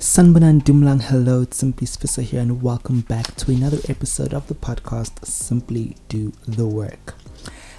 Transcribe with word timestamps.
Sanibonani 0.00 0.62
Dumelang, 0.62 1.00
hello, 1.02 1.42
it's 1.42 1.56
Simply 1.56 1.84
Sfisa 1.84 2.22
here, 2.22 2.40
and 2.40 2.62
welcome 2.62 3.00
back 3.00 3.34
to 3.34 3.50
another 3.50 3.78
episode 3.88 4.32
of 4.32 4.46
the 4.46 4.54
podcast 4.54 5.26
Simply 5.26 5.96
Do 6.08 6.32
the 6.46 6.68
Work. 6.68 7.16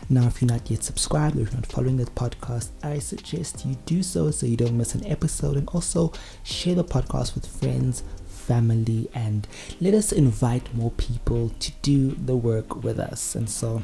Now, 0.09 0.27
if 0.27 0.41
you're 0.41 0.51
not 0.51 0.69
yet 0.69 0.83
subscribed 0.83 1.37
or 1.37 1.43
if 1.43 1.51
you're 1.51 1.61
not 1.61 1.71
following 1.71 1.95
the 1.95 2.03
podcast, 2.03 2.71
I 2.83 2.99
suggest 2.99 3.65
you 3.65 3.77
do 3.85 4.03
so 4.03 4.31
so 4.31 4.45
you 4.45 4.57
don't 4.57 4.77
miss 4.77 4.95
an 4.95 5.05
episode 5.05 5.55
and 5.55 5.69
also 5.69 6.11
share 6.43 6.75
the 6.75 6.83
podcast 6.83 7.35
with 7.35 7.45
friends, 7.45 8.03
family, 8.27 9.09
and 9.13 9.47
let 9.79 9.93
us 9.93 10.11
invite 10.11 10.75
more 10.75 10.91
people 10.91 11.53
to 11.61 11.71
do 11.81 12.11
the 12.11 12.35
work 12.35 12.83
with 12.83 12.99
us. 12.99 13.33
And 13.33 13.49
so, 13.49 13.81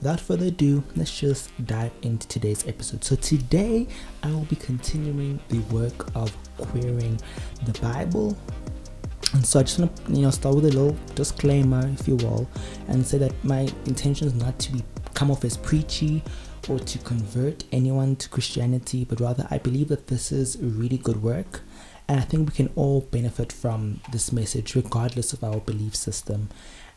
without 0.00 0.18
further 0.18 0.46
ado, 0.46 0.82
let's 0.96 1.16
just 1.18 1.50
dive 1.66 1.92
into 2.02 2.26
today's 2.26 2.66
episode. 2.66 3.04
So, 3.04 3.16
today 3.16 3.86
I 4.22 4.28
will 4.28 4.46
be 4.46 4.56
continuing 4.56 5.38
the 5.48 5.58
work 5.74 6.14
of 6.16 6.34
querying 6.56 7.20
the 7.64 7.78
Bible. 7.80 8.36
And 9.34 9.46
so, 9.46 9.60
I 9.60 9.62
just 9.62 9.78
want 9.78 9.94
to 9.94 10.12
you 10.12 10.22
know 10.22 10.30
start 10.30 10.56
with 10.56 10.64
a 10.64 10.68
little 10.68 10.96
disclaimer, 11.14 11.86
if 11.88 12.08
you 12.08 12.16
will, 12.16 12.48
and 12.88 13.06
say 13.06 13.18
that 13.18 13.32
my 13.44 13.68
intention 13.86 14.26
is 14.26 14.34
not 14.34 14.58
to 14.60 14.72
be 14.72 14.82
come 15.14 15.30
off 15.30 15.44
as 15.44 15.56
preachy 15.56 16.22
or 16.68 16.78
to 16.78 16.98
convert 16.98 17.64
anyone 17.72 18.16
to 18.16 18.28
Christianity, 18.28 19.04
but 19.04 19.20
rather 19.20 19.46
I 19.50 19.58
believe 19.58 19.88
that 19.88 20.06
this 20.06 20.32
is 20.32 20.56
really 20.60 20.98
good 20.98 21.22
work. 21.22 21.60
And 22.08 22.18
I 22.18 22.22
think 22.22 22.48
we 22.48 22.54
can 22.54 22.72
all 22.74 23.02
benefit 23.02 23.52
from 23.52 24.00
this 24.10 24.32
message 24.32 24.74
regardless 24.74 25.32
of 25.32 25.44
our 25.44 25.58
belief 25.58 25.94
system. 25.94 26.48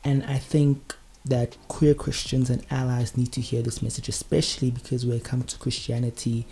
And 0.03 0.23
I 0.23 0.37
think 0.37 0.95
that 1.25 1.57
queer 1.67 1.93
Christians 1.93 2.49
and 2.49 2.65
allies 2.69 3.15
need 3.15 3.31
to 3.33 3.41
hear 3.41 3.61
this 3.61 3.81
message, 3.81 4.09
especially 4.09 4.71
because 4.71 5.05
when 5.05 5.17
it 5.17 5.23
comes 5.23 5.45
to 5.53 5.59
Christianity 5.59 6.45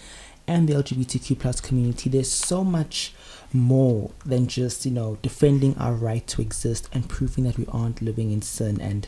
and 0.47 0.67
the 0.67 0.73
LGBTQ 0.73 1.39
plus 1.39 1.59
community, 1.59 2.09
there's 2.09 2.31
so 2.31 2.63
much 2.63 3.13
more 3.53 4.11
than 4.25 4.47
just, 4.47 4.85
you 4.85 4.91
know, 4.91 5.17
defending 5.21 5.77
our 5.77 5.93
right 5.93 6.25
to 6.27 6.41
exist 6.41 6.89
and 6.93 7.09
proving 7.09 7.43
that 7.43 7.57
we 7.57 7.65
aren't 7.67 8.01
living 8.01 8.31
in 8.31 8.41
sin. 8.41 8.79
And 8.79 9.07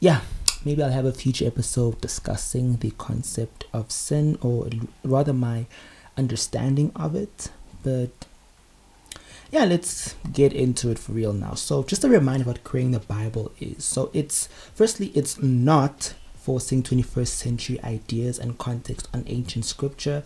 yeah, 0.00 0.20
maybe 0.64 0.82
I'll 0.82 0.90
have 0.90 1.04
a 1.04 1.12
future 1.12 1.46
episode 1.46 2.00
discussing 2.00 2.76
the 2.76 2.90
concept 2.92 3.64
of 3.72 3.90
sin 3.90 4.38
or 4.40 4.68
rather 5.04 5.32
my 5.32 5.66
understanding 6.16 6.92
of 6.96 7.14
it. 7.14 7.50
But 7.82 8.26
yeah, 9.50 9.64
let's 9.64 10.14
get 10.32 10.52
into 10.52 10.90
it 10.90 10.98
for 10.98 11.12
real 11.12 11.32
now. 11.32 11.54
So, 11.54 11.82
just 11.82 12.04
a 12.04 12.08
reminder 12.08 12.46
what 12.46 12.64
queering 12.64 12.90
the 12.90 13.00
Bible 13.00 13.52
is. 13.60 13.84
So, 13.84 14.10
it's 14.12 14.48
firstly, 14.74 15.08
it's 15.14 15.42
not 15.42 16.14
forcing 16.34 16.82
21st 16.82 17.28
century 17.28 17.80
ideas 17.82 18.38
and 18.38 18.58
context 18.58 19.08
on 19.14 19.24
ancient 19.26 19.64
scripture. 19.64 20.24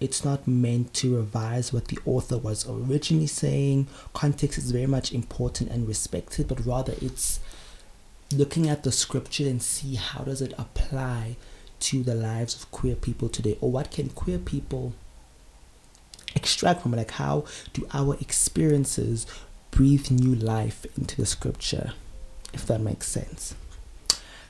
It's 0.00 0.24
not 0.24 0.46
meant 0.46 0.92
to 0.94 1.16
revise 1.16 1.72
what 1.72 1.88
the 1.88 1.98
author 2.04 2.36
was 2.36 2.68
originally 2.68 3.26
saying. 3.26 3.88
Context 4.12 4.58
is 4.58 4.70
very 4.70 4.86
much 4.86 5.12
important 5.12 5.70
and 5.70 5.88
respected, 5.88 6.48
but 6.48 6.64
rather 6.66 6.94
it's 7.00 7.40
looking 8.34 8.68
at 8.68 8.82
the 8.82 8.92
scripture 8.92 9.46
and 9.46 9.62
see 9.62 9.94
how 9.94 10.24
does 10.24 10.42
it 10.42 10.52
apply 10.58 11.36
to 11.78 12.02
the 12.02 12.14
lives 12.14 12.54
of 12.54 12.70
queer 12.70 12.96
people 12.96 13.28
today 13.28 13.56
or 13.60 13.70
what 13.70 13.90
can 13.90 14.08
queer 14.08 14.38
people 14.38 14.92
extract 16.36 16.82
from 16.82 16.94
it 16.94 16.98
like 16.98 17.10
how 17.12 17.44
do 17.72 17.86
our 17.92 18.14
experiences 18.20 19.26
breathe 19.70 20.10
new 20.10 20.34
life 20.34 20.86
into 20.96 21.16
the 21.16 21.26
scripture 21.26 21.92
if 22.52 22.66
that 22.66 22.80
makes 22.80 23.08
sense 23.08 23.54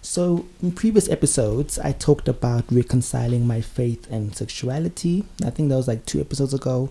so 0.03 0.47
in 0.63 0.71
previous 0.73 1.09
episodes 1.09 1.79
i 1.79 1.93
talked 1.93 2.29
about 2.29 2.65
reconciling 2.71 3.47
my 3.47 3.61
faith 3.61 4.11
and 4.11 4.37
sexuality 4.37 5.25
i 5.45 5.51
think 5.51 5.69
that 5.69 5.77
was 5.77 5.89
like 5.89 6.05
two 6.05 6.21
episodes 6.21 6.53
ago 6.53 6.91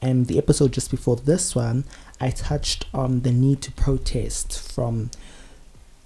and 0.00 0.26
the 0.26 0.38
episode 0.38 0.72
just 0.72 0.90
before 0.90 1.16
this 1.16 1.54
one 1.54 1.84
i 2.20 2.30
touched 2.30 2.86
on 2.94 3.20
the 3.20 3.32
need 3.32 3.60
to 3.60 3.70
protest 3.72 4.72
from 4.72 5.10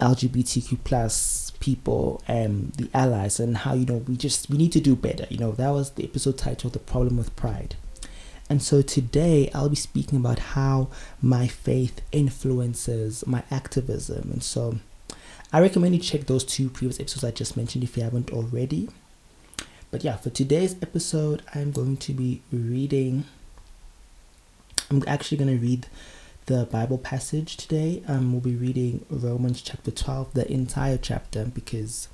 LGBTQ 0.00 0.78
plus 0.82 1.52
people 1.60 2.22
and 2.26 2.72
the 2.72 2.88
allies 2.94 3.38
and 3.38 3.58
how 3.58 3.74
you 3.74 3.84
know 3.84 3.98
we 3.98 4.16
just 4.16 4.48
we 4.48 4.56
need 4.56 4.72
to 4.72 4.80
do 4.80 4.96
better. 4.96 5.26
You 5.28 5.38
know 5.38 5.52
that 5.52 5.70
was 5.70 5.90
the 5.90 6.04
episode 6.04 6.38
titled 6.38 6.72
"The 6.72 6.78
Problem 6.78 7.18
with 7.18 7.36
Pride." 7.36 7.76
And 8.50 8.60
so 8.60 8.82
today 8.82 9.48
I'll 9.54 9.68
be 9.68 9.76
speaking 9.76 10.18
about 10.18 10.40
how 10.40 10.88
my 11.22 11.46
faith 11.46 12.02
influences 12.10 13.24
my 13.24 13.44
activism. 13.48 14.28
And 14.32 14.42
so 14.42 14.80
I 15.52 15.60
recommend 15.60 15.94
you 15.94 16.00
check 16.00 16.26
those 16.26 16.44
two 16.44 16.68
previous 16.68 16.98
episodes 16.98 17.22
I 17.22 17.30
just 17.30 17.56
mentioned 17.56 17.84
if 17.84 17.96
you 17.96 18.02
haven't 18.02 18.32
already. 18.32 18.88
But 19.92 20.02
yeah, 20.02 20.16
for 20.16 20.30
today's 20.30 20.74
episode, 20.82 21.42
I'm 21.54 21.70
going 21.70 21.96
to 21.98 22.12
be 22.12 22.42
reading. 22.52 23.24
I'm 24.90 25.04
actually 25.06 25.38
going 25.38 25.56
to 25.56 25.64
read 25.64 25.86
the 26.46 26.64
Bible 26.66 26.98
passage 26.98 27.56
today. 27.56 28.02
Um, 28.08 28.32
we'll 28.32 28.40
be 28.40 28.56
reading 28.56 29.04
Romans 29.08 29.62
chapter 29.62 29.92
12, 29.92 30.34
the 30.34 30.50
entire 30.50 30.98
chapter, 30.98 31.44
because 31.44 32.08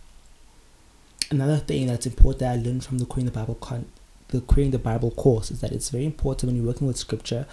another 1.31 1.57
thing 1.57 1.87
that's 1.87 2.05
important 2.05 2.41
that 2.41 2.53
I 2.53 2.57
learned 2.57 2.85
from 2.85 2.99
the 2.99 3.07
Queering 3.07 3.27
the 3.27 3.33
Bible 3.33 3.55
con- 3.55 3.87
the 4.29 4.41
Queering 4.41 4.73
the 4.73 4.79
Bible 4.79 5.11
course 5.11 5.51
is 5.51 5.61
that 5.61 5.73
it's 5.73 5.91
very 5.91 6.05
important 6.05 6.49
when 6.49 6.57
you're 6.57 6.67
working 6.67 6.87
with 6.87 6.97
scripture 6.97 7.47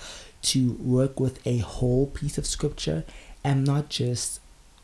to 0.44 0.74
work 0.74 1.20
with 1.20 1.46
a 1.46 1.60
whole 1.60 2.08
piece 2.08 2.38
of 2.38 2.46
scripture 2.46 3.04
and 3.44 3.66
not 3.66 3.90
just 3.90 4.40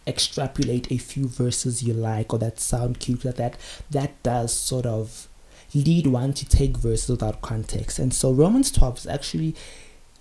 extrapolate 0.07 0.91
a 0.91 0.97
few 0.97 1.27
verses 1.27 1.83
you 1.83 1.93
like 1.93 2.33
or 2.33 2.39
that 2.39 2.59
sound 2.59 2.99
cute 2.99 3.25
like 3.25 3.35
that 3.35 3.57
that 3.91 4.21
does 4.23 4.51
sort 4.53 4.85
of 4.85 5.27
lead 5.75 6.07
one 6.07 6.33
to 6.33 6.47
take 6.47 6.77
verses 6.77 7.09
without 7.09 7.41
context 7.41 7.99
and 7.99 8.11
so 8.13 8.31
romans 8.31 8.71
12 8.71 8.99
is 8.99 9.07
actually 9.07 9.55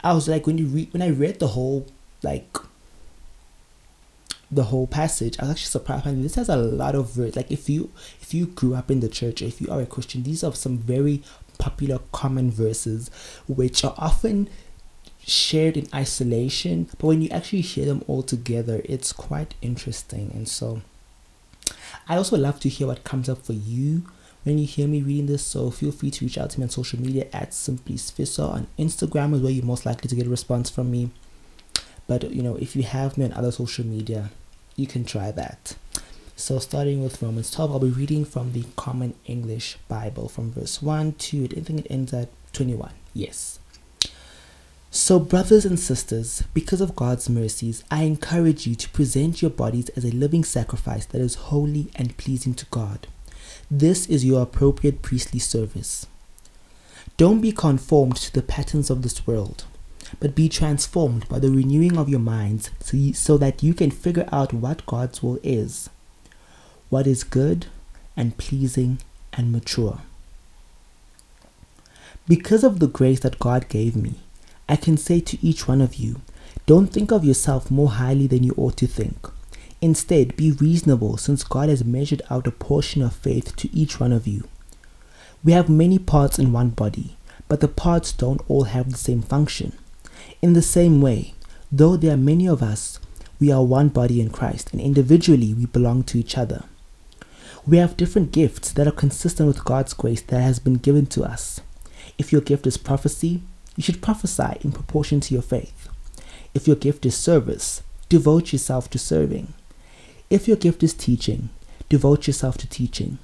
I 0.02 0.12
was 0.12 0.28
like 0.28 0.46
when 0.46 0.58
you 0.58 0.66
read 0.66 0.92
when 0.92 1.02
I 1.02 1.10
read 1.10 1.40
the 1.40 1.48
whole 1.48 1.86
like 2.22 2.56
the 4.50 4.64
whole 4.64 4.86
passage, 4.86 5.38
I 5.38 5.42
was 5.42 5.50
actually 5.50 5.66
surprised. 5.66 6.06
I 6.06 6.12
mean, 6.12 6.22
this 6.22 6.36
has 6.36 6.48
a 6.48 6.56
lot 6.56 6.94
of 6.94 7.12
verse 7.12 7.36
Like 7.36 7.50
if 7.50 7.68
you 7.68 7.90
if 8.20 8.32
you 8.32 8.46
grew 8.46 8.74
up 8.74 8.90
in 8.90 9.00
the 9.00 9.08
church, 9.08 9.42
if 9.42 9.60
you 9.60 9.68
are 9.70 9.80
a 9.80 9.86
Christian, 9.86 10.22
these 10.22 10.42
are 10.42 10.54
some 10.54 10.78
very 10.78 11.22
popular 11.58 12.00
common 12.12 12.50
verses 12.50 13.10
which 13.46 13.84
are 13.84 13.94
often 13.98 14.48
shared 15.28 15.76
in 15.76 15.88
isolation, 15.94 16.84
but 16.84 17.06
when 17.06 17.20
you 17.20 17.28
actually 17.30 17.60
hear 17.60 17.84
them 17.86 18.02
all 18.06 18.22
together, 18.22 18.80
it's 18.84 19.12
quite 19.12 19.54
interesting. 19.60 20.30
And 20.34 20.48
so 20.48 20.80
I 22.08 22.16
also 22.16 22.36
love 22.36 22.60
to 22.60 22.68
hear 22.68 22.86
what 22.86 23.04
comes 23.04 23.28
up 23.28 23.44
for 23.44 23.52
you 23.52 24.04
when 24.44 24.58
you 24.58 24.66
hear 24.66 24.88
me 24.88 25.02
reading 25.02 25.26
this. 25.26 25.44
So 25.44 25.70
feel 25.70 25.92
free 25.92 26.10
to 26.12 26.24
reach 26.24 26.38
out 26.38 26.50
to 26.50 26.60
me 26.60 26.64
on 26.64 26.70
social 26.70 27.00
media 27.00 27.26
at 27.32 27.52
Simply 27.52 27.94
on 27.94 28.66
Instagram 28.78 29.34
is 29.34 29.42
where 29.42 29.52
you're 29.52 29.64
most 29.64 29.84
likely 29.84 30.08
to 30.08 30.16
get 30.16 30.26
a 30.26 30.30
response 30.30 30.70
from 30.70 30.90
me. 30.90 31.10
But 32.06 32.30
you 32.32 32.42
know, 32.42 32.56
if 32.56 32.74
you 32.74 32.82
have 32.84 33.18
me 33.18 33.26
on 33.26 33.32
other 33.34 33.52
social 33.52 33.84
media, 33.84 34.30
you 34.76 34.86
can 34.86 35.04
try 35.04 35.30
that. 35.32 35.76
So 36.38 36.60
starting 36.60 37.02
with 37.02 37.20
Romans 37.20 37.50
12, 37.50 37.72
I'll 37.72 37.80
be 37.80 37.88
reading 37.88 38.24
from 38.24 38.52
the 38.52 38.64
Common 38.76 39.14
English 39.26 39.76
Bible 39.88 40.28
from 40.28 40.52
verse 40.52 40.80
1 40.80 41.14
to 41.14 41.44
I 41.46 41.48
think 41.48 41.80
it 41.80 41.88
ends 41.90 42.14
at 42.14 42.28
21. 42.52 42.92
Yes. 43.12 43.58
So, 44.92 45.18
brothers 45.18 45.64
and 45.64 45.80
sisters, 45.80 46.44
because 46.54 46.80
of 46.80 46.94
God's 46.94 47.28
mercies, 47.28 47.82
I 47.90 48.04
encourage 48.04 48.68
you 48.68 48.76
to 48.76 48.88
present 48.90 49.42
your 49.42 49.50
bodies 49.50 49.88
as 49.90 50.04
a 50.04 50.12
living 50.12 50.44
sacrifice 50.44 51.06
that 51.06 51.20
is 51.20 51.34
holy 51.34 51.90
and 51.96 52.16
pleasing 52.16 52.54
to 52.54 52.66
God. 52.66 53.08
This 53.68 54.06
is 54.06 54.24
your 54.24 54.40
appropriate 54.40 55.02
priestly 55.02 55.40
service. 55.40 56.06
Don't 57.16 57.40
be 57.40 57.50
conformed 57.50 58.14
to 58.14 58.32
the 58.32 58.42
patterns 58.42 58.90
of 58.90 59.02
this 59.02 59.26
world, 59.26 59.64
but 60.20 60.36
be 60.36 60.48
transformed 60.48 61.28
by 61.28 61.40
the 61.40 61.50
renewing 61.50 61.98
of 61.98 62.08
your 62.08 62.20
minds 62.20 62.70
so, 62.78 62.96
you, 62.96 63.12
so 63.12 63.36
that 63.38 63.64
you 63.64 63.74
can 63.74 63.90
figure 63.90 64.28
out 64.30 64.52
what 64.52 64.86
God's 64.86 65.20
will 65.20 65.40
is, 65.42 65.90
what 66.90 67.06
is 67.06 67.24
good 67.24 67.66
and 68.16 68.36
pleasing 68.36 68.98
and 69.32 69.52
mature. 69.52 70.00
Because 72.26 72.64
of 72.64 72.78
the 72.78 72.86
grace 72.86 73.20
that 73.20 73.38
God 73.38 73.68
gave 73.68 73.96
me, 73.96 74.14
I 74.68 74.76
can 74.76 74.96
say 74.96 75.20
to 75.20 75.44
each 75.44 75.66
one 75.66 75.80
of 75.80 75.94
you, 75.94 76.20
don't 76.66 76.88
think 76.88 77.10
of 77.10 77.24
yourself 77.24 77.70
more 77.70 77.88
highly 77.92 78.26
than 78.26 78.42
you 78.42 78.52
ought 78.56 78.76
to 78.78 78.86
think. 78.86 79.26
Instead, 79.80 80.36
be 80.36 80.50
reasonable 80.52 81.16
since 81.16 81.44
God 81.44 81.68
has 81.68 81.84
measured 81.84 82.20
out 82.28 82.46
a 82.46 82.50
portion 82.50 83.00
of 83.00 83.14
faith 83.14 83.56
to 83.56 83.74
each 83.74 83.98
one 83.98 84.12
of 84.12 84.26
you. 84.26 84.46
We 85.44 85.52
have 85.52 85.68
many 85.70 85.98
parts 85.98 86.38
in 86.38 86.52
one 86.52 86.70
body, 86.70 87.16
but 87.48 87.60
the 87.60 87.68
parts 87.68 88.12
don't 88.12 88.42
all 88.48 88.64
have 88.64 88.90
the 88.90 88.98
same 88.98 89.22
function. 89.22 89.72
In 90.42 90.52
the 90.52 90.62
same 90.62 91.00
way, 91.00 91.34
though 91.70 91.96
there 91.96 92.12
are 92.14 92.18
many 92.18 92.46
of 92.46 92.62
us, 92.62 92.98
we 93.40 93.52
are 93.52 93.62
one 93.62 93.88
body 93.88 94.20
in 94.20 94.30
Christ, 94.30 94.72
and 94.72 94.80
individually 94.80 95.54
we 95.54 95.66
belong 95.66 96.02
to 96.04 96.18
each 96.18 96.36
other. 96.36 96.64
We 97.68 97.76
have 97.76 97.98
different 97.98 98.32
gifts 98.32 98.72
that 98.72 98.88
are 98.88 98.92
consistent 98.92 99.46
with 99.46 99.62
God's 99.62 99.92
grace 99.92 100.22
that 100.22 100.40
has 100.40 100.58
been 100.58 100.76
given 100.76 101.04
to 101.08 101.22
us. 101.22 101.60
If 102.16 102.32
your 102.32 102.40
gift 102.40 102.66
is 102.66 102.78
prophecy, 102.78 103.42
you 103.76 103.82
should 103.82 104.00
prophesy 104.00 104.56
in 104.62 104.72
proportion 104.72 105.20
to 105.20 105.34
your 105.34 105.42
faith. 105.42 105.86
If 106.54 106.66
your 106.66 106.76
gift 106.76 107.04
is 107.04 107.14
service, 107.14 107.82
devote 108.08 108.54
yourself 108.54 108.88
to 108.88 108.98
serving. 108.98 109.52
If 110.30 110.48
your 110.48 110.56
gift 110.56 110.82
is 110.82 110.94
teaching, 110.94 111.50
devote 111.90 112.26
yourself 112.26 112.56
to 112.56 112.66
teaching. 112.66 113.18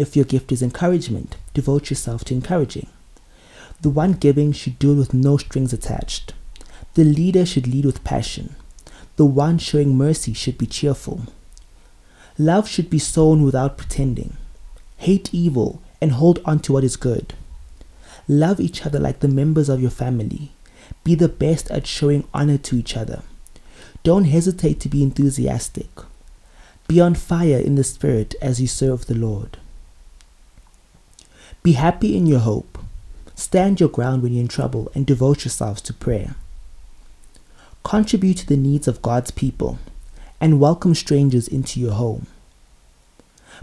If 0.00 0.16
your 0.16 0.24
gift 0.24 0.50
is 0.50 0.62
encouragement, 0.62 1.36
devote 1.54 1.90
yourself 1.90 2.24
to 2.24 2.34
encouraging. 2.34 2.88
The 3.82 3.90
one 3.90 4.14
giving 4.14 4.50
should 4.50 4.80
do 4.80 4.94
it 4.94 4.96
with 4.96 5.14
no 5.14 5.36
strings 5.36 5.72
attached. 5.72 6.34
The 6.94 7.04
leader 7.04 7.46
should 7.46 7.68
lead 7.68 7.84
with 7.84 8.02
passion. 8.02 8.56
The 9.14 9.26
one 9.26 9.58
showing 9.58 9.96
mercy 9.96 10.32
should 10.32 10.58
be 10.58 10.66
cheerful. 10.66 11.26
Love 12.40 12.66
should 12.66 12.88
be 12.88 12.98
sown 12.98 13.42
without 13.42 13.76
pretending. 13.76 14.34
Hate 14.96 15.28
evil 15.30 15.82
and 16.00 16.12
hold 16.12 16.40
on 16.46 16.58
to 16.58 16.72
what 16.72 16.82
is 16.82 16.96
good. 16.96 17.34
Love 18.26 18.58
each 18.58 18.86
other 18.86 18.98
like 18.98 19.20
the 19.20 19.28
members 19.28 19.68
of 19.68 19.82
your 19.82 19.90
family. 19.90 20.50
Be 21.04 21.14
the 21.14 21.28
best 21.28 21.70
at 21.70 21.86
showing 21.86 22.26
honor 22.32 22.56
to 22.56 22.76
each 22.76 22.96
other. 22.96 23.20
Don't 24.04 24.24
hesitate 24.24 24.80
to 24.80 24.88
be 24.88 25.02
enthusiastic. 25.02 25.90
Be 26.88 26.98
on 26.98 27.14
fire 27.14 27.58
in 27.58 27.74
the 27.74 27.84
Spirit 27.84 28.34
as 28.40 28.58
you 28.58 28.66
serve 28.66 29.04
the 29.04 29.14
Lord. 29.14 29.58
Be 31.62 31.72
happy 31.72 32.16
in 32.16 32.26
your 32.26 32.40
hope. 32.40 32.78
Stand 33.34 33.80
your 33.80 33.90
ground 33.90 34.22
when 34.22 34.32
you're 34.32 34.40
in 34.40 34.48
trouble 34.48 34.90
and 34.94 35.04
devote 35.04 35.44
yourselves 35.44 35.82
to 35.82 35.92
prayer. 35.92 36.36
Contribute 37.82 38.38
to 38.38 38.46
the 38.46 38.56
needs 38.56 38.88
of 38.88 39.02
God's 39.02 39.30
people 39.30 39.78
and 40.40 40.58
welcome 40.58 40.94
strangers 40.94 41.46
into 41.46 41.78
your 41.78 41.92
home. 41.92 42.26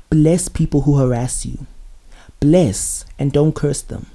Bless 0.09 0.47
people 0.47 0.81
who 0.81 0.97
harass 0.97 1.45
you. 1.45 1.65
Bless 2.39 3.03
and 3.17 3.31
don't 3.31 3.55
curse 3.55 3.81
them. 3.81 4.05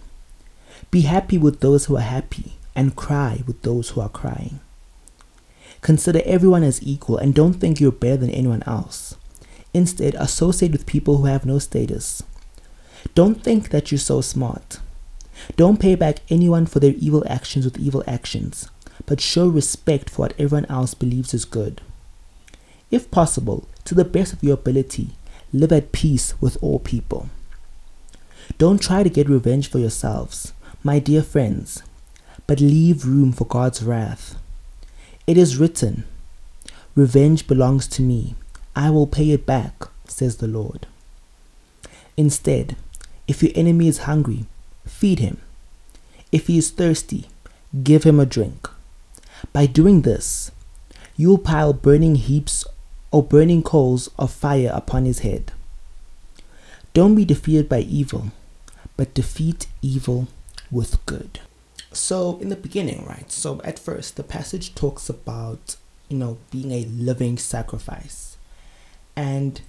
Be 0.91 1.03
happy 1.03 1.39
with 1.39 1.61
those 1.61 1.87
who 1.87 1.97
are 1.97 2.01
happy 2.01 2.53
and 2.77 2.95
cry 2.95 3.43
with 3.47 3.63
those 3.63 3.91
who 3.91 4.01
are 4.01 4.09
crying. 4.09 4.61
Consider 5.81 6.23
everyone 6.25 6.63
as 6.63 6.83
equal 6.83 7.19
and 7.19 7.35
don't 7.35 7.55
think 7.55 7.81
you're 7.81 7.91
better 7.91 8.19
than 8.19 8.31
anyone 8.31 8.63
else. 8.65 9.17
Instead, 9.75 10.15
associate 10.15 10.71
with 10.71 10.87
people 10.87 11.17
who 11.17 11.25
have 11.25 11.45
no 11.45 11.59
status. 11.59 12.23
Don't 13.15 13.43
think 13.43 13.71
that 13.71 13.91
you're 13.91 13.99
so 13.99 14.21
smart. 14.21 14.79
Don't 15.57 15.81
pay 15.81 15.97
back 15.97 16.19
anyone 16.31 16.67
for 16.67 16.79
their 16.79 16.95
evil 16.99 17.25
actions 17.27 17.65
with 17.65 17.79
evil 17.79 18.05
actions, 18.07 18.69
but 19.07 19.21
show 19.21 19.49
respect 19.49 20.11
for 20.11 20.23
what 20.23 20.35
everyone 20.39 20.67
else 20.67 20.95
believes 20.95 21.35
is 21.35 21.45
good. 21.45 21.81
If 22.93 23.11
possible, 23.11 23.67
to 23.85 23.95
the 23.95 24.05
best 24.05 24.35
of 24.35 24.45
your 24.45 24.55
ability, 24.55 25.13
live 25.51 25.73
at 25.73 25.93
peace 25.93 26.35
with 26.43 26.59
all 26.61 26.79
people. 26.79 27.31
Don't 28.59 28.83
try 28.83 29.03
to 29.03 29.09
get 29.09 29.31
revenge 29.31 29.71
for 29.71 29.79
yourselves, 29.79 30.53
my 30.85 30.99
dear 30.99 31.23
friends, 31.23 31.83
but 32.47 32.61
leave 32.61 33.07
room 33.07 33.33
for 33.33 33.47
God's 33.47 33.83
wrath. 33.83 34.37
It 35.27 35.39
is 35.39 35.57
written, 35.57 36.05
Revenge 36.95 37.47
belongs 37.47 37.89
to 37.89 38.03
me, 38.03 38.35
I 38.77 38.91
will 38.91 39.07
pay 39.07 39.31
it 39.31 39.47
back, 39.47 39.85
says 40.07 40.37
the 40.37 40.47
Lord. 40.47 40.87
Instead, 42.19 42.77
if 43.27 43.43
your 43.43 43.53
enemy 43.55 43.89
is 43.89 43.99
hungry, 44.01 44.45
feed 44.85 45.19
him. 45.19 45.41
If 46.31 46.47
he 46.47 46.59
is 46.59 46.71
thirsty, 46.71 47.29
give 47.83 48.05
him 48.05 48.21
a 48.21 48.27
drink. 48.27 48.69
By 49.55 49.65
doing 49.65 50.03
this, 50.03 50.51
you 51.17 51.31
will 51.31 51.39
pile 51.39 51.73
burning 51.73 52.17
heaps 52.17 52.67
or 53.13 53.23
burning 53.23 53.63
coals 53.63 54.11
of 54.19 54.33
fire 54.33 54.71
upon 54.75 55.05
his 55.05 55.21
head. 55.21 55.53
Don't 56.95 57.15
be 57.15 57.25
defeated 57.25 57.69
by 57.69 57.81
evil, 57.81 58.33
but 58.97 59.15
defeat 59.15 59.67
evil 59.81 60.29
with 60.71 61.05
good. 61.07 61.41
So, 61.93 62.39
in 62.39 62.49
the 62.49 62.57
beginning, 62.57 63.05
right? 63.07 63.31
So, 63.31 63.61
at 63.63 63.79
first, 63.79 64.17
the 64.17 64.23
passage 64.23 64.75
talks 64.75 65.09
about, 65.09 65.77
you 66.09 66.17
know, 66.17 66.39
being 66.51 66.73
a 66.73 66.85
living 66.87 67.37
sacrifice. 67.37 68.37
And 69.15 69.61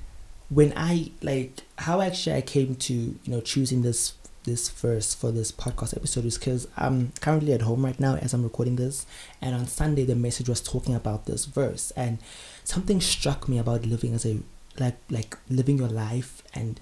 when 0.49 0.73
I, 0.75 1.11
like, 1.21 1.63
how 1.79 1.99
actually 2.01 2.37
I 2.37 2.41
came 2.41 2.75
to, 2.75 2.93
you 2.93 3.19
know, 3.27 3.41
choosing 3.41 3.81
this 3.81 4.13
this 4.43 4.67
verse 4.69 5.13
for 5.13 5.31
this 5.31 5.53
podcast 5.53 5.95
episode 5.95 6.25
is 6.25 6.37
because 6.37 6.67
I'm 6.75 7.13
currently 7.21 7.53
at 7.53 7.61
home 7.61 7.85
right 7.85 7.97
now 7.97 8.15
as 8.15 8.33
I'm 8.33 8.43
recording 8.43 8.75
this, 8.75 9.05
and 9.41 9.55
on 9.55 9.67
Sunday 9.67 10.03
the 10.03 10.15
message 10.15 10.49
was 10.49 10.61
talking 10.61 10.95
about 10.95 11.25
this 11.25 11.45
verse, 11.45 11.91
and 11.91 12.19
something 12.63 13.01
struck 13.01 13.47
me 13.47 13.57
about 13.57 13.85
living 13.85 14.13
as 14.13 14.25
a 14.25 14.39
like 14.79 14.97
like 15.09 15.37
living 15.49 15.77
your 15.77 15.89
life 15.89 16.41
and 16.53 16.79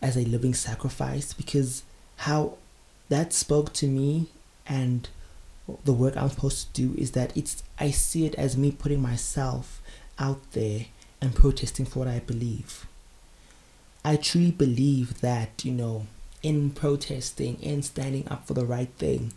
as 0.00 0.16
a 0.16 0.24
living 0.24 0.54
sacrifice 0.54 1.32
because 1.32 1.82
how 2.18 2.56
that 3.08 3.32
spoke 3.32 3.72
to 3.72 3.86
me 3.86 4.28
and 4.66 5.08
the 5.84 5.92
work 5.92 6.16
I'm 6.16 6.30
supposed 6.30 6.74
to 6.74 6.82
do 6.82 7.00
is 7.00 7.12
that 7.12 7.36
it's 7.36 7.62
I 7.78 7.90
see 7.90 8.26
it 8.26 8.34
as 8.36 8.56
me 8.56 8.70
putting 8.70 9.00
myself 9.00 9.82
out 10.18 10.40
there 10.52 10.86
and 11.20 11.34
protesting 11.34 11.86
for 11.86 12.00
what 12.00 12.08
I 12.08 12.20
believe. 12.20 12.86
I 14.04 14.16
truly 14.16 14.50
believe 14.50 15.20
that, 15.20 15.64
you 15.64 15.72
know, 15.72 16.06
in 16.42 16.70
protesting, 16.70 17.60
in 17.60 17.82
standing 17.82 18.26
up 18.28 18.46
for 18.46 18.54
the 18.54 18.64
right 18.64 18.88
thing, 18.96 19.32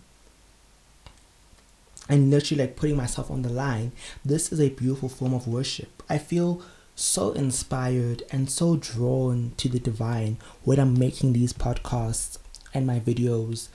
and 2.09 2.29
literally 2.29 2.63
like 2.63 2.75
putting 2.75 2.97
myself 2.97 3.31
on 3.31 3.41
the 3.41 3.49
line, 3.49 3.91
this 4.25 4.51
is 4.51 4.59
a 4.59 4.69
beautiful 4.69 5.09
form 5.09 5.33
of 5.33 5.47
worship. 5.47 6.03
I 6.09 6.17
feel 6.17 6.61
so 6.95 7.31
inspired 7.31 8.23
and 8.31 8.49
so 8.49 8.75
drawn 8.77 9.53
to 9.57 9.67
the 9.67 9.79
divine 9.79 10.37
when 10.63 10.79
I'm 10.79 10.97
making 10.97 11.33
these 11.33 11.53
podcasts 11.53 12.37
and 12.73 12.85
my 12.85 12.99
videos 12.99 13.69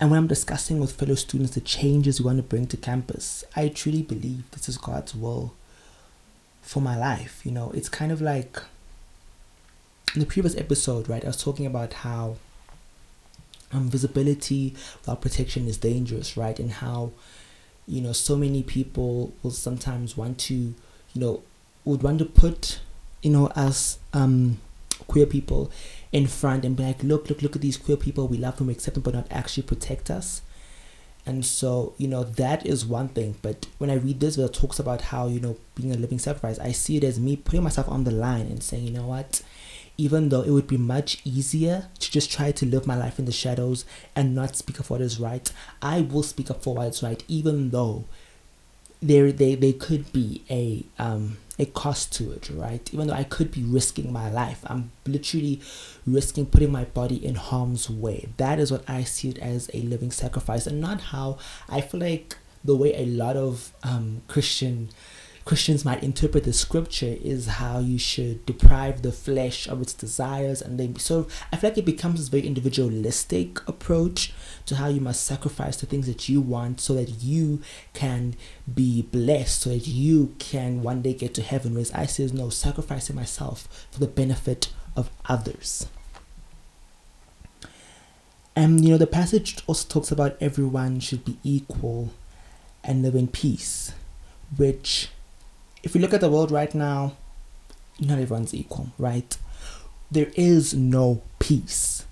and 0.00 0.10
when 0.10 0.18
I'm 0.18 0.26
discussing 0.26 0.80
with 0.80 0.92
fellow 0.92 1.14
students 1.14 1.54
the 1.54 1.60
changes 1.60 2.20
we 2.20 2.26
want 2.26 2.38
to 2.38 2.42
bring 2.42 2.66
to 2.68 2.76
campus. 2.76 3.44
I 3.54 3.68
truly 3.68 4.02
believe 4.02 4.50
this 4.50 4.68
is 4.68 4.78
God's 4.78 5.14
will 5.14 5.54
for 6.62 6.80
my 6.80 6.96
life. 6.96 7.42
You 7.44 7.52
know, 7.52 7.70
it's 7.72 7.88
kind 7.88 8.10
of 8.10 8.22
like 8.22 8.62
in 10.14 10.20
the 10.20 10.26
previous 10.26 10.56
episode, 10.56 11.08
right? 11.08 11.22
I 11.22 11.28
was 11.28 11.42
talking 11.42 11.66
about 11.66 11.92
how 11.92 12.36
um, 13.72 13.90
visibility 13.90 14.74
without 15.00 15.20
protection 15.20 15.68
is 15.68 15.76
dangerous, 15.76 16.36
right? 16.36 16.58
And 16.58 16.72
how 16.72 17.12
you 17.86 18.00
know 18.00 18.12
so 18.12 18.36
many 18.36 18.62
people 18.62 19.32
will 19.42 19.50
sometimes 19.50 20.16
want 20.16 20.38
to 20.38 20.54
you 20.54 20.74
know 21.14 21.42
would 21.84 22.02
want 22.02 22.18
to 22.18 22.24
put 22.24 22.80
you 23.22 23.30
know 23.30 23.46
us 23.48 23.98
um 24.12 24.58
queer 25.06 25.26
people 25.26 25.70
in 26.12 26.26
front 26.26 26.64
and 26.64 26.76
be 26.76 26.82
like 26.82 27.02
look 27.02 27.28
look 27.28 27.42
look 27.42 27.56
at 27.56 27.62
these 27.62 27.76
queer 27.76 27.96
people. 27.96 28.28
We 28.28 28.36
love 28.38 28.56
them 28.56 28.68
we 28.68 28.72
accept 28.72 28.94
them 28.94 29.02
but 29.02 29.14
not 29.14 29.26
actually 29.30 29.64
protect 29.64 30.10
us. 30.10 30.42
And 31.26 31.44
so 31.44 31.94
you 31.98 32.08
know 32.08 32.24
that 32.24 32.64
is 32.64 32.86
one 32.86 33.08
thing. 33.08 33.36
But 33.42 33.66
when 33.78 33.90
i 33.90 33.94
read 33.94 34.20
this 34.20 34.36
where 34.36 34.46
it 34.46 34.54
talks 34.54 34.78
about 34.78 35.02
how 35.02 35.26
you 35.28 35.40
know 35.40 35.56
being 35.74 35.92
a 35.92 35.96
living 35.96 36.18
sacrifice 36.18 36.58
i 36.58 36.72
see 36.72 36.96
it 36.96 37.04
as 37.04 37.18
me 37.20 37.36
putting 37.36 37.62
myself 37.62 37.88
on 37.88 38.04
the 38.04 38.10
line 38.10 38.46
and 38.46 38.62
saying 38.62 38.84
you 38.84 38.92
know 38.92 39.06
what 39.06 39.42
even 40.00 40.30
though 40.30 40.40
it 40.40 40.50
would 40.50 40.66
be 40.66 40.78
much 40.78 41.20
easier 41.24 41.88
to 41.98 42.10
just 42.10 42.32
try 42.32 42.50
to 42.50 42.64
live 42.64 42.86
my 42.86 42.96
life 42.96 43.18
in 43.18 43.26
the 43.26 43.32
shadows 43.32 43.84
and 44.16 44.34
not 44.34 44.56
speak 44.56 44.80
up 44.80 44.86
for 44.86 44.94
what 44.94 45.02
is 45.02 45.20
right, 45.20 45.52
I 45.82 46.00
will 46.00 46.22
speak 46.22 46.50
up 46.50 46.62
for 46.62 46.74
what 46.74 46.86
is 46.86 47.02
right, 47.02 47.22
even 47.28 47.68
though 47.68 48.06
there 49.02 49.30
they, 49.30 49.54
they 49.54 49.74
could 49.74 50.10
be 50.12 50.42
a 50.50 50.84
um 50.98 51.36
a 51.58 51.66
cost 51.66 52.14
to 52.14 52.32
it, 52.32 52.48
right? 52.48 52.88
Even 52.94 53.08
though 53.08 53.20
I 53.22 53.24
could 53.24 53.50
be 53.50 53.62
risking 53.62 54.10
my 54.10 54.30
life, 54.30 54.60
I'm 54.64 54.90
literally 55.06 55.60
risking 56.06 56.46
putting 56.46 56.72
my 56.72 56.84
body 56.84 57.22
in 57.22 57.34
harm's 57.34 57.90
way. 57.90 58.28
That 58.38 58.58
is 58.58 58.72
what 58.72 58.88
I 58.88 59.04
see 59.04 59.28
it 59.28 59.38
as 59.38 59.70
a 59.74 59.82
living 59.82 60.10
sacrifice, 60.10 60.66
and 60.66 60.80
not 60.80 61.00
how 61.12 61.36
I 61.68 61.82
feel 61.82 62.00
like 62.00 62.38
the 62.64 62.74
way 62.74 62.94
a 62.94 63.04
lot 63.04 63.36
of 63.36 63.72
um, 63.82 64.22
Christian 64.28 64.88
Christians 65.50 65.84
might 65.84 66.04
interpret 66.04 66.44
the 66.44 66.52
scripture 66.52 67.16
is 67.20 67.48
how 67.48 67.80
you 67.80 67.98
should 67.98 68.46
deprive 68.46 69.02
the 69.02 69.10
flesh 69.10 69.66
of 69.66 69.82
its 69.82 69.92
desires 69.92 70.62
and 70.62 70.78
they 70.78 70.94
so 70.96 71.26
I 71.52 71.56
feel 71.56 71.70
like 71.70 71.78
it 71.78 71.84
becomes 71.84 72.20
this 72.20 72.28
very 72.28 72.46
individualistic 72.46 73.58
approach 73.68 74.32
to 74.66 74.76
how 74.76 74.86
you 74.86 75.00
must 75.00 75.26
sacrifice 75.26 75.76
the 75.76 75.86
things 75.86 76.06
that 76.06 76.28
you 76.28 76.40
want 76.40 76.80
so 76.80 76.94
that 76.94 77.20
you 77.24 77.62
can 77.94 78.36
be 78.72 79.02
blessed 79.02 79.62
so 79.62 79.70
that 79.70 79.88
you 79.88 80.36
can 80.38 80.84
one 80.84 81.02
day 81.02 81.14
get 81.14 81.34
to 81.34 81.42
heaven 81.42 81.72
whereas 81.72 81.90
I 81.90 82.06
says 82.06 82.32
no 82.32 82.48
sacrificing 82.48 83.16
myself 83.16 83.88
for 83.90 83.98
the 83.98 84.06
benefit 84.06 84.68
of 84.94 85.10
others. 85.28 85.88
And 88.54 88.84
you 88.84 88.92
know 88.92 88.98
the 88.98 89.08
passage 89.08 89.56
also 89.66 89.88
talks 89.88 90.12
about 90.12 90.36
everyone 90.40 91.00
should 91.00 91.24
be 91.24 91.38
equal 91.42 92.10
and 92.84 93.02
live 93.02 93.16
in 93.16 93.26
peace, 93.26 93.94
which 94.56 95.08
if 95.82 95.94
we 95.94 96.00
look 96.00 96.14
at 96.14 96.20
the 96.20 96.30
world 96.30 96.50
right 96.50 96.74
now, 96.74 97.16
not 97.98 98.18
everyone's 98.18 98.54
equal, 98.54 98.90
right? 98.98 99.36
There 100.10 100.30
is 100.34 100.74
no 100.74 101.22
peace. 101.38 102.04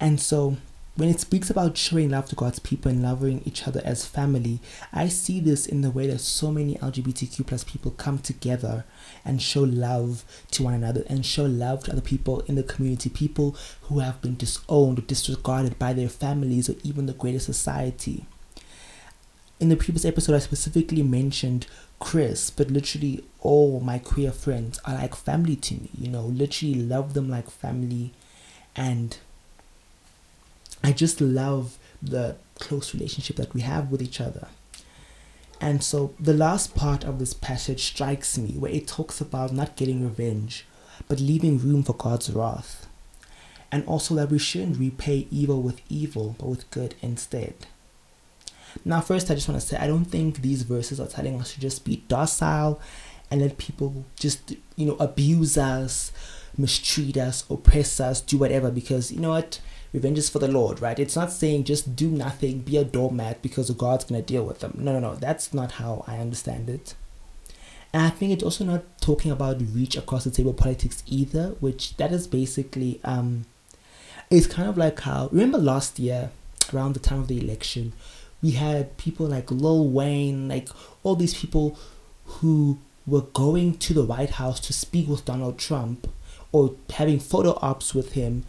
And 0.00 0.20
so 0.20 0.56
when 0.96 1.08
it 1.08 1.18
speaks 1.18 1.50
about 1.50 1.76
showing 1.76 2.10
love 2.10 2.26
to 2.26 2.36
God's 2.36 2.60
people 2.60 2.88
and 2.88 3.02
loving 3.02 3.42
each 3.44 3.66
other 3.66 3.80
as 3.84 4.06
family, 4.06 4.60
I 4.92 5.08
see 5.08 5.40
this 5.40 5.66
in 5.66 5.80
the 5.80 5.90
way 5.90 6.06
that 6.06 6.20
so 6.20 6.52
many 6.52 6.76
LGBTQ 6.76 7.46
plus 7.46 7.64
people 7.64 7.90
come 7.92 8.18
together 8.18 8.84
and 9.24 9.42
show 9.42 9.62
love 9.62 10.24
to 10.52 10.62
one 10.62 10.74
another 10.74 11.02
and 11.08 11.26
show 11.26 11.46
love 11.46 11.84
to 11.84 11.92
other 11.92 12.00
people 12.00 12.40
in 12.42 12.54
the 12.54 12.62
community, 12.62 13.10
people 13.10 13.56
who 13.82 13.98
have 13.98 14.20
been 14.22 14.36
disowned 14.36 14.98
or 15.00 15.02
disregarded 15.02 15.80
by 15.80 15.92
their 15.92 16.08
families 16.08 16.68
or 16.68 16.76
even 16.84 17.06
the 17.06 17.12
greater 17.12 17.40
society. 17.40 18.24
In 19.58 19.70
the 19.70 19.76
previous 19.76 20.04
episode, 20.04 20.36
I 20.36 20.40
specifically 20.40 21.02
mentioned 21.02 21.66
Chris, 21.98 22.50
but 22.50 22.70
literally 22.70 23.24
all 23.40 23.80
my 23.80 23.98
queer 23.98 24.32
friends 24.32 24.78
are 24.84 24.94
like 24.94 25.14
family 25.14 25.56
to 25.56 25.74
me, 25.74 25.90
you 25.96 26.08
know, 26.08 26.24
literally 26.24 26.74
love 26.74 27.14
them 27.14 27.28
like 27.28 27.50
family. 27.50 28.12
And 28.76 29.16
I 30.82 30.92
just 30.92 31.20
love 31.20 31.78
the 32.02 32.36
close 32.58 32.94
relationship 32.94 33.36
that 33.36 33.54
we 33.54 33.62
have 33.62 33.90
with 33.90 34.02
each 34.02 34.20
other. 34.20 34.48
And 35.60 35.82
so 35.82 36.14
the 36.20 36.34
last 36.34 36.74
part 36.74 37.04
of 37.04 37.18
this 37.18 37.32
passage 37.32 37.84
strikes 37.84 38.36
me 38.36 38.52
where 38.52 38.72
it 38.72 38.86
talks 38.86 39.20
about 39.20 39.52
not 39.52 39.76
getting 39.76 40.02
revenge, 40.02 40.66
but 41.08 41.20
leaving 41.20 41.58
room 41.58 41.82
for 41.82 41.94
God's 41.94 42.30
wrath. 42.30 42.86
And 43.72 43.84
also 43.86 44.14
that 44.16 44.30
we 44.30 44.38
shouldn't 44.38 44.78
repay 44.78 45.26
evil 45.30 45.62
with 45.62 45.80
evil, 45.88 46.36
but 46.38 46.48
with 46.48 46.70
good 46.70 46.94
instead. 47.00 47.54
Now, 48.84 49.00
first, 49.00 49.30
I 49.30 49.34
just 49.34 49.48
want 49.48 49.60
to 49.60 49.66
say 49.66 49.76
I 49.76 49.86
don't 49.86 50.04
think 50.04 50.42
these 50.42 50.62
verses 50.62 51.00
are 51.00 51.06
telling 51.06 51.40
us 51.40 51.54
to 51.54 51.60
just 51.60 51.84
be 51.84 52.02
docile 52.08 52.80
and 53.30 53.40
let 53.40 53.58
people 53.58 54.04
just, 54.16 54.54
you 54.76 54.86
know, 54.86 54.96
abuse 54.96 55.56
us, 55.56 56.12
mistreat 56.56 57.16
us, 57.16 57.44
oppress 57.50 58.00
us, 58.00 58.20
do 58.20 58.38
whatever, 58.38 58.70
because 58.70 59.12
you 59.12 59.20
know 59.20 59.30
what? 59.30 59.60
Revenge 59.92 60.18
is 60.18 60.28
for 60.28 60.40
the 60.40 60.48
Lord, 60.48 60.80
right? 60.80 60.98
It's 60.98 61.14
not 61.14 61.30
saying 61.30 61.64
just 61.64 61.94
do 61.94 62.10
nothing, 62.10 62.60
be 62.60 62.76
a 62.76 62.84
doormat 62.84 63.40
because 63.42 63.70
God's 63.70 64.04
going 64.04 64.20
to 64.20 64.26
deal 64.26 64.44
with 64.44 64.58
them. 64.58 64.76
No, 64.76 64.92
no, 64.92 64.98
no. 64.98 65.14
That's 65.14 65.54
not 65.54 65.72
how 65.72 66.04
I 66.08 66.18
understand 66.18 66.68
it. 66.68 66.94
And 67.92 68.02
I 68.02 68.10
think 68.10 68.32
it's 68.32 68.42
also 68.42 68.64
not 68.64 68.82
talking 69.00 69.30
about 69.30 69.62
reach 69.72 69.96
across 69.96 70.24
the 70.24 70.32
table 70.32 70.52
politics 70.52 71.04
either, 71.06 71.50
which 71.60 71.96
that 71.96 72.10
is 72.10 72.26
basically 72.26 73.00
um 73.04 73.44
it's 74.30 74.48
kind 74.48 74.68
of 74.68 74.76
like 74.76 74.98
how 75.00 75.28
remember 75.30 75.58
last 75.58 76.00
year 76.00 76.30
around 76.72 76.94
the 76.94 77.00
time 77.00 77.20
of 77.20 77.28
the 77.28 77.38
election, 77.38 77.92
we 78.44 78.50
had 78.50 78.94
people 78.98 79.24
like 79.24 79.50
Lil 79.50 79.88
Wayne, 79.88 80.48
like 80.48 80.68
all 81.02 81.16
these 81.16 81.32
people 81.32 81.78
who 82.26 82.76
were 83.06 83.22
going 83.22 83.78
to 83.78 83.94
the 83.94 84.04
White 84.04 84.32
House 84.32 84.60
to 84.60 84.72
speak 84.74 85.08
with 85.08 85.24
Donald 85.24 85.58
Trump 85.58 86.06
or 86.52 86.74
having 86.90 87.18
photo 87.18 87.58
ops 87.62 87.94
with 87.94 88.12
him 88.12 88.44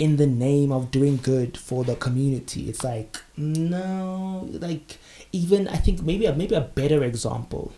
in 0.00 0.16
the 0.16 0.26
name 0.26 0.72
of 0.72 0.90
doing 0.90 1.16
good 1.16 1.56
for 1.56 1.84
the 1.84 1.94
community. 1.94 2.68
It's 2.68 2.82
like 2.82 3.22
no, 3.36 4.48
like 4.50 4.98
even 5.30 5.68
I 5.68 5.76
think 5.76 6.02
maybe 6.02 6.26
a, 6.26 6.34
maybe 6.34 6.56
a 6.56 6.60
better 6.60 7.04
example 7.04 7.72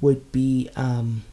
would 0.00 0.30
be 0.30 0.70
um, 0.76 1.24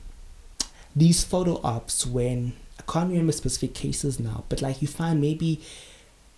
these 0.96 1.24
photo 1.24 1.62
ops 1.64 2.08
when 2.08 2.54
I 2.80 2.92
can't 2.92 3.10
remember 3.10 3.32
specific 3.32 3.76
cases 3.76 4.20
now, 4.20 4.44
but 4.50 4.60
like 4.64 4.82
you 4.82 4.88
find 4.88 5.22
maybe 5.22 5.62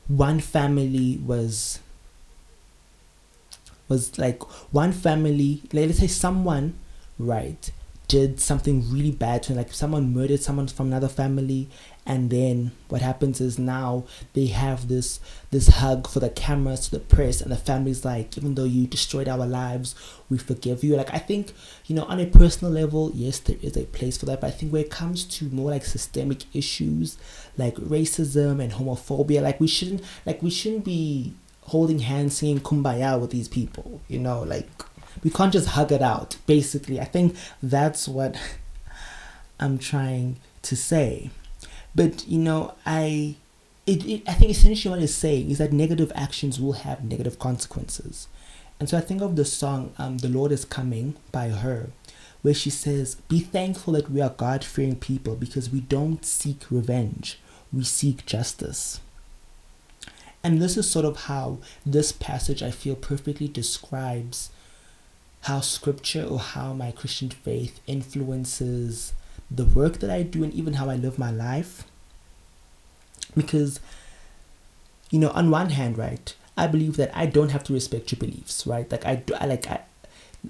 one 0.09 0.41
family 0.41 1.21
was 1.25 1.79
was 3.93 4.17
like 4.17 4.41
one 4.73 4.91
family 4.91 5.61
like 5.71 5.87
let's 5.87 5.99
say 5.99 6.07
someone 6.07 6.73
right 7.19 7.71
did 8.07 8.39
something 8.39 8.91
really 8.91 9.11
bad 9.11 9.41
to 9.41 9.53
like 9.53 9.71
someone 9.73 10.13
murdered 10.13 10.39
someone 10.39 10.67
from 10.67 10.87
another 10.87 11.07
family 11.07 11.69
and 12.05 12.29
then 12.29 12.71
what 12.89 13.01
happens 13.01 13.39
is 13.39 13.57
now 13.57 14.03
they 14.33 14.47
have 14.47 14.87
this 14.89 15.19
this 15.51 15.67
hug 15.67 16.07
for 16.07 16.19
the 16.19 16.29
cameras 16.29 16.81
to 16.81 16.91
the 16.91 16.99
press 16.99 17.39
and 17.41 17.51
the 17.51 17.55
family's 17.55 18.03
like 18.03 18.37
even 18.37 18.55
though 18.55 18.65
you 18.65 18.85
destroyed 18.85 19.27
our 19.29 19.47
lives 19.47 19.95
we 20.29 20.37
forgive 20.37 20.83
you. 20.83 20.95
Like 20.95 21.13
i 21.13 21.17
think 21.17 21.53
you 21.85 21.95
know 21.95 22.03
on 22.03 22.19
a 22.19 22.25
personal 22.25 22.73
level 22.73 23.11
yes 23.15 23.39
there 23.39 23.57
is 23.61 23.77
a 23.77 23.85
place 23.85 24.17
for 24.17 24.25
that 24.25 24.41
but 24.41 24.47
i 24.47 24.51
think 24.51 24.73
when 24.73 24.83
it 24.83 24.91
comes 24.91 25.23
to 25.23 25.45
more 25.45 25.71
like 25.71 25.85
systemic 25.85 26.43
issues 26.53 27.17
like 27.57 27.75
racism 27.75 28.61
and 28.61 28.73
homophobia 28.73 29.41
like 29.41 29.59
we 29.59 29.67
shouldn't 29.67 30.03
like 30.25 30.43
we 30.43 30.49
shouldn't 30.49 30.83
be 30.83 31.33
holding 31.67 31.99
hands 31.99 32.37
singing 32.37 32.59
kumbaya 32.59 33.19
with 33.19 33.31
these 33.31 33.47
people 33.47 34.01
you 34.07 34.19
know 34.19 34.43
like 34.43 34.67
we 35.23 35.29
can't 35.29 35.53
just 35.53 35.69
hug 35.69 35.91
it 35.91 36.01
out 36.01 36.37
basically 36.45 36.99
i 36.99 37.05
think 37.05 37.35
that's 37.61 38.07
what 38.07 38.35
i'm 39.59 39.77
trying 39.77 40.37
to 40.61 40.75
say 40.75 41.29
but 41.95 42.27
you 42.27 42.39
know, 42.39 42.73
I 42.85 43.35
it, 43.85 44.05
it 44.05 44.23
I 44.27 44.33
think 44.33 44.51
essentially 44.51 44.93
what 44.93 45.03
it's 45.03 45.13
saying 45.13 45.51
is 45.51 45.57
that 45.57 45.73
negative 45.73 46.11
actions 46.15 46.59
will 46.59 46.73
have 46.73 47.03
negative 47.03 47.39
consequences. 47.39 48.27
And 48.79 48.89
so 48.89 48.97
I 48.97 49.01
think 49.01 49.21
of 49.21 49.35
the 49.35 49.45
song 49.45 49.93
um, 49.97 50.17
The 50.17 50.27
Lord 50.27 50.51
is 50.51 50.65
Coming 50.65 51.15
by 51.31 51.47
H.E.R., 51.47 51.89
where 52.41 52.53
she 52.53 52.69
says, 52.69 53.15
Be 53.15 53.39
thankful 53.39 53.93
that 53.93 54.09
we 54.09 54.19
are 54.19 54.31
God 54.31 54.63
fearing 54.63 54.95
people 54.95 55.35
because 55.35 55.69
we 55.69 55.79
don't 55.79 56.25
seek 56.25 56.65
revenge, 56.69 57.39
we 57.71 57.83
seek 57.83 58.25
justice. 58.25 58.99
And 60.43 60.61
this 60.61 60.75
is 60.75 60.89
sort 60.89 61.05
of 61.05 61.23
how 61.23 61.59
this 61.85 62.11
passage 62.11 62.61
I 62.61 62.71
feel 62.71 62.95
perfectly 62.95 63.47
describes 63.47 64.49
how 65.41 65.61
scripture 65.61 66.23
or 66.23 66.39
how 66.39 66.73
my 66.73 66.91
Christian 66.91 67.29
faith 67.29 67.79
influences 67.87 69.13
the 69.49 69.65
work 69.65 69.99
that 69.99 70.09
I 70.09 70.23
do 70.23 70.43
and 70.43 70.53
even 70.53 70.73
how 70.73 70.89
I 70.89 70.95
live 70.95 71.17
my 71.17 71.31
life. 71.31 71.85
Because, 73.35 73.79
you 75.11 75.19
know, 75.19 75.29
on 75.29 75.49
one 75.49 75.69
hand, 75.69 75.97
right, 75.97 76.35
I 76.57 76.67
believe 76.67 76.97
that 76.97 77.15
I 77.15 77.25
don't 77.25 77.49
have 77.49 77.63
to 77.65 77.73
respect 77.73 78.11
your 78.11 78.19
beliefs, 78.19 78.67
right? 78.67 78.89
Like 78.91 79.05
I 79.05 79.15
do, 79.15 79.33
I 79.35 79.45
like 79.45 79.67
I, 79.67 79.81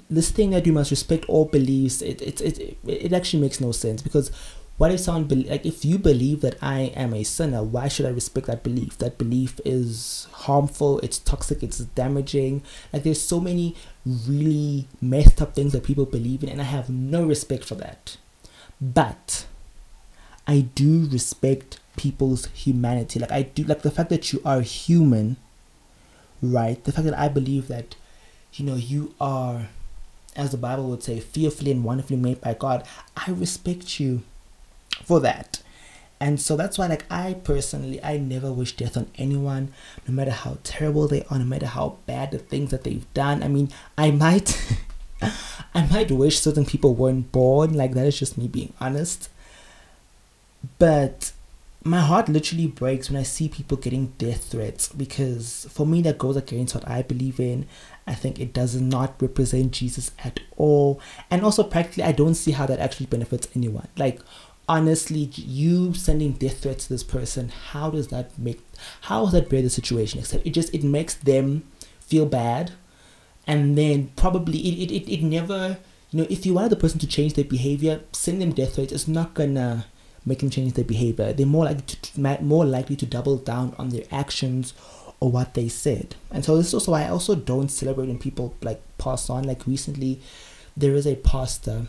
this 0.10 0.32
thing 0.32 0.52
that 0.52 0.66
you 0.66 0.74
must 0.74 0.92
respect 0.92 1.26
all 1.26 1.46
beliefs. 1.46 2.02
It 2.02 2.22
it 2.22 2.42
it 2.42 2.78
it 2.86 3.14
actually 3.14 3.42
makes 3.42 3.62
no 3.62 3.72
sense 3.72 4.02
because 4.02 4.32
what 4.78 4.92
if 4.92 5.00
someone 5.02 5.26
be, 5.26 5.36
like 5.44 5.66
if 5.66 5.86
you 5.86 6.00
believe 6.00 6.42
that 6.42 6.58
I 6.62 6.92
am 6.96 7.14
a 7.14 7.24
sinner, 7.24 7.64
why 7.64 7.88
should 7.88 8.08
I 8.08 8.10
respect 8.10 8.48
that 8.48 8.64
belief? 8.64 8.98
That 8.98 9.18
belief 9.18 9.60
is 9.64 10.28
harmful, 10.32 11.00
it's 11.00 11.20
toxic, 11.20 11.62
it's 11.62 11.78
damaging. 11.78 12.64
Like 12.92 13.04
there's 13.04 13.22
so 13.22 13.40
many 13.40 13.76
really 14.06 14.88
messed 15.00 15.42
up 15.42 15.54
things 15.54 15.74
that 15.74 15.84
people 15.84 16.06
believe 16.06 16.44
in, 16.44 16.50
and 16.50 16.60
I 16.60 16.66
have 16.66 16.90
no 16.90 17.24
respect 17.24 17.64
for 17.66 17.76
that. 17.76 18.18
But 18.82 19.46
I 20.48 20.62
do 20.62 21.08
respect 21.08 21.80
people's 21.96 22.48
humanity. 22.48 23.20
Like 23.20 23.32
I 23.32 23.44
do 23.44 23.64
like 23.64 23.84
the 23.84 23.92
fact 23.92 24.10
that 24.10 24.34
you 24.34 24.42
are 24.44 24.62
human, 24.62 25.38
right? 26.42 26.84
The 26.84 26.92
fact 26.92 27.06
that 27.06 27.18
I 27.18 27.28
believe 27.28 27.68
that, 27.68 27.96
you 28.54 28.66
know, 28.66 28.76
you 28.76 29.14
are, 29.22 29.68
as 30.36 30.50
the 30.50 30.58
Bible 30.58 30.90
would 30.90 31.04
say, 31.04 31.20
fearfully 31.20 31.72
and 31.72 31.84
wonderfully 31.84 32.18
made 32.18 32.42
by 32.42 32.56
God. 32.56 32.86
I 33.16 33.30
respect 33.30 34.00
you 34.00 34.24
for 35.06 35.20
that. 35.22 35.62
And 36.20 36.40
so 36.40 36.56
that's 36.56 36.78
why, 36.78 36.88
like, 36.88 37.06
I 37.12 37.34
personally, 37.34 38.02
I 38.02 38.18
never 38.18 38.52
wish 38.52 38.78
death 38.78 38.96
on 38.96 39.12
anyone, 39.16 39.74
no 40.08 40.14
matter 40.14 40.32
how 40.32 40.58
terrible 40.64 41.08
they 41.08 41.26
are, 41.30 41.38
no 41.38 41.44
matter 41.44 41.66
how 41.66 41.98
bad 42.06 42.32
the 42.32 42.40
things 42.40 42.72
that 42.72 42.86
they've 42.86 43.14
done. 43.14 43.44
I 43.44 43.50
mean, 43.50 43.70
I 43.98 44.12
might, 44.12 44.58
I 45.22 45.86
might 45.88 46.12
wish 46.12 46.40
certain 46.40 46.66
people 46.66 46.96
weren't 46.96 47.32
born. 47.34 47.74
Like 47.74 47.94
that 47.94 48.06
is 48.06 48.18
just 48.18 48.38
me 48.38 48.48
being 48.48 48.72
honest. 48.80 49.30
But 50.80 51.34
my 51.84 52.00
heart 52.00 52.30
literally 52.30 52.68
breaks 52.68 53.10
when 53.10 53.20
I 53.20 53.24
see 53.24 53.50
people 53.50 53.76
getting 53.78 54.14
death 54.18 54.46
threats 54.46 54.88
because 54.88 55.68
for 55.70 55.86
me 55.86 56.02
that 56.04 56.18
goes 56.18 56.38
against 56.38 56.74
what 56.76 56.88
I 56.88 57.02
believe 57.02 57.40
in. 57.40 57.68
I 58.08 58.16
think 58.16 58.40
it 58.40 58.54
does 58.54 58.80
not 58.80 59.22
represent 59.22 59.72
Jesus 59.72 60.12
at 60.24 60.40
all. 60.56 61.02
And 61.30 61.44
also 61.44 61.64
practically 61.64 62.04
I 62.04 62.14
don't 62.14 62.36
see 62.36 62.52
how 62.52 62.66
that 62.68 62.80
actually 62.80 63.08
benefits 63.08 63.50
anyone. 63.56 63.88
Like 63.98 64.22
honestly, 64.68 65.30
you 65.36 65.94
sending 65.94 66.34
death 66.34 66.62
threats 66.64 66.88
to 66.88 66.94
this 66.94 67.04
person, 67.04 67.50
how 67.50 67.90
does 67.90 68.08
that 68.10 68.38
make 68.38 68.62
how 69.02 69.24
does 69.24 69.34
that 69.34 69.50
bear 69.50 69.62
the 69.62 69.70
situation? 69.70 70.20
Except 70.20 70.46
it 70.46 70.52
just 70.52 70.74
it 70.74 70.84
makes 70.84 71.16
them 71.16 71.64
feel 72.00 72.26
bad. 72.26 72.72
And 73.46 73.78
then 73.78 74.12
probably 74.16 74.60
it, 74.60 74.90
it, 74.90 74.96
it, 74.96 75.14
it 75.14 75.24
never 75.24 75.78
you 76.12 76.20
know 76.22 76.28
if 76.30 76.46
you 76.46 76.54
want 76.54 76.70
the 76.70 76.76
person 76.76 77.00
to 77.00 77.08
change 77.08 77.34
their 77.34 77.44
behavior 77.44 78.02
send 78.14 78.42
them 78.42 78.54
death 78.54 78.76
threats 78.76 78.94
it's 78.94 79.08
not 79.08 79.34
gonna 79.34 79.86
make 80.26 80.40
them 80.40 80.50
change 80.50 80.74
their 80.74 80.86
behavior. 80.86 81.34
They're 81.34 81.46
more 81.46 81.66
likely 81.66 81.84
to 81.84 82.44
more 82.44 82.66
likely 82.66 82.96
to 82.96 83.06
double 83.06 83.38
down 83.38 83.76
on 83.78 83.90
their 83.90 84.06
actions 84.12 84.74
or 85.20 85.32
what 85.32 85.54
they 85.54 85.68
said. 85.68 86.16
And 86.32 86.44
so 86.44 86.58
this 86.58 86.68
is 86.68 86.74
also 86.74 86.92
why 86.92 87.04
i 87.04 87.10
also 87.10 87.36
don't 87.36 87.70
celebrate 87.70 88.08
when 88.08 88.20
people 88.20 88.56
like 88.62 88.82
pass 88.98 89.30
on. 89.30 89.44
Like 89.44 89.68
recently 89.68 90.22
there 90.76 90.96
is 90.96 91.06
a 91.06 91.16
pastor 91.16 91.88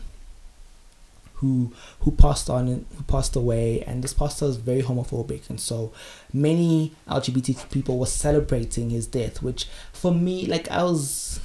who 1.35 1.73
who 2.01 2.11
passed 2.11 2.49
on 2.49 2.67
who 2.67 3.03
passed 3.07 3.35
away 3.37 3.83
and 3.87 4.03
this 4.05 4.15
pastor 4.15 4.47
is 4.47 4.57
very 4.57 4.83
homophobic 4.83 5.49
and 5.51 5.61
so 5.61 5.93
many 6.33 6.93
lgbt 7.09 7.71
people 7.71 7.99
were 7.99 8.07
celebrating 8.07 8.91
his 8.91 9.07
death 9.07 9.43
which 9.43 9.67
for 9.93 10.13
me 10.13 10.47
like 10.47 10.71
i 10.71 10.83
was 10.83 11.41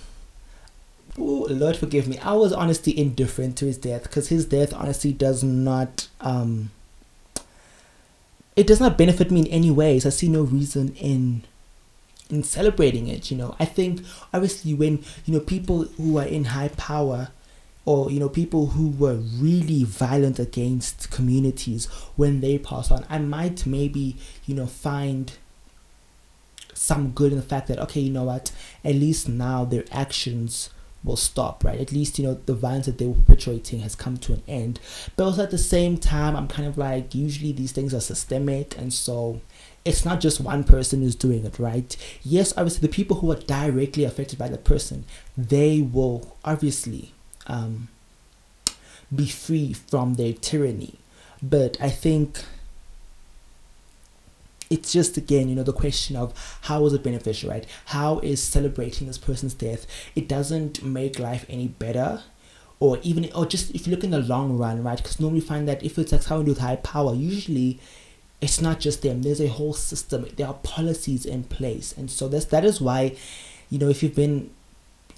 Ooh, 1.18 1.46
lord 1.48 1.76
forgive 1.76 2.08
me. 2.08 2.18
I 2.20 2.34
was 2.34 2.54
honestly 2.54 2.98
indifferent 2.98 3.58
to 3.58 3.66
his 3.66 3.78
death 3.78 4.04
because 4.04 4.30
his 4.30 4.46
death 4.46 4.74
honestly 4.74 5.12
does 5.12 5.44
not 5.44 6.08
um 6.22 6.72
it 8.56 8.68
does 8.68 8.80
not 8.80 8.98
benefit 8.98 9.32
me 9.32 9.42
in 9.42 9.48
any 9.48 9.72
ways. 9.72 10.06
I 10.06 10.10
see 10.10 10.30
no 10.30 10.44
reason 10.44 10.96
in 10.96 11.44
in 12.30 12.44
celebrating 12.44 13.08
it 13.08 13.32
you 13.32 13.38
know. 13.38 13.56
I 13.60 13.66
think 13.66 14.02
obviously 14.34 14.74
when 14.74 15.04
you 15.26 15.34
know 15.34 15.40
people 15.40 15.84
who 15.98 16.18
are 16.18 16.26
in 16.26 16.46
high 16.46 16.70
power 16.70 17.30
or 17.86 18.12
you 18.12 18.20
know 18.20 18.30
people 18.30 18.68
who 18.68 18.90
were 18.90 19.16
really 19.16 19.84
violent 19.84 20.40
against 20.40 21.10
communities 21.12 21.86
when 22.16 22.42
they 22.42 22.58
pass 22.58 22.92
on 22.92 23.06
i 23.10 23.18
might 23.18 23.66
maybe 23.66 24.16
you 24.46 24.56
know 24.56 24.68
find 24.68 25.34
some 26.74 27.12
good 27.12 27.32
in 27.32 27.38
the 27.38 27.44
fact 27.44 27.68
that 27.68 27.80
okay 27.80 28.00
you 28.00 28.12
know 28.12 28.24
what 28.24 28.52
at 28.84 28.96
least 28.96 29.28
now 29.28 29.66
their 29.66 29.84
actions 29.92 30.70
will 31.04 31.18
stop, 31.18 31.64
right? 31.64 31.80
At 31.80 31.92
least, 31.92 32.20
you 32.20 32.26
know, 32.26 32.40
the 32.46 32.54
violence 32.54 32.86
that 32.86 32.98
they 32.98 33.08
were 33.08 33.14
perpetuating 33.14 33.80
has 33.80 33.96
come 33.96 34.18
to 34.18 34.34
an 34.34 34.44
end. 34.48 34.80
But 35.16 35.26
also 35.26 35.44
at 35.44 35.52
the 35.52 35.58
same 35.58 35.98
time, 35.98 36.36
I'm 36.36 36.48
kind 36.48 36.68
of 36.68 36.78
like, 36.78 37.16
usually 37.16 37.52
these 37.52 37.72
things 37.72 37.94
are 37.94 38.02
systemic. 38.02 38.78
And 38.78 38.94
so 38.94 39.42
it's 39.86 40.04
not 40.04 40.20
just 40.20 40.42
one 40.42 40.64
person 40.64 41.02
who's 41.02 41.16
doing 41.16 41.46
it, 41.46 41.58
right? 41.58 41.96
Yes, 42.22 42.54
obviously, 42.58 42.82
the 42.82 42.94
people 42.94 43.18
who 43.18 43.32
are 43.32 43.40
directly 43.40 44.04
affected 44.04 44.38
by 44.38 44.50
the 44.50 44.58
person, 44.58 45.06
they 45.38 45.82
will 45.82 46.38
obviously 46.44 47.14
um, 47.50 47.90
be 49.14 49.28
free 49.28 49.74
from 49.74 50.14
their 50.14 50.34
tyranny. 50.34 50.96
But 51.42 51.78
I 51.82 51.90
think 51.90 52.44
it's 54.70 54.94
just 54.94 55.18
again, 55.18 55.50
you 55.50 55.56
know, 55.56 55.64
the 55.64 55.74
question 55.74 56.16
of 56.16 56.34
how 56.64 56.86
is 56.86 56.94
it 56.94 57.04
beneficial, 57.04 57.50
right? 57.50 57.66
How 57.86 58.20
is 58.20 58.42
celebrating 58.42 59.08
this 59.08 59.18
person's 59.18 59.54
death? 59.54 59.88
It 60.16 60.28
doesn't 60.28 60.84
make 60.84 61.20
life 61.20 61.46
any 61.50 61.68
better. 61.68 62.24
Or 62.82 62.98
even, 63.04 63.30
or 63.36 63.46
just 63.46 63.76
if 63.76 63.86
you 63.86 63.92
look 63.94 64.06
in 64.06 64.12
the 64.12 64.20
long 64.20 64.58
run, 64.58 64.82
right? 64.84 64.96
Because 64.96 65.20
normally 65.20 65.42
find 65.42 65.68
that 65.68 65.84
if 65.84 65.98
it's 65.98 66.14
like 66.14 66.22
someone 66.22 66.46
with 66.46 66.60
high 66.60 66.78
power, 66.78 67.14
usually 67.14 67.78
it's 68.40 68.62
not 68.62 68.80
just 68.80 69.02
them. 69.02 69.22
There's 69.22 69.42
a 69.42 69.48
whole 69.48 69.74
system. 69.74 70.26
There 70.38 70.48
are 70.48 70.54
policies 70.54 71.26
in 71.26 71.44
place, 71.44 71.94
and 71.98 72.10
so 72.10 72.30
that's 72.30 72.46
that 72.46 72.64
is 72.64 72.80
why, 72.80 73.18
you 73.70 73.80
know, 73.80 73.90
if 73.90 74.02
you've 74.02 74.16
been 74.16 74.52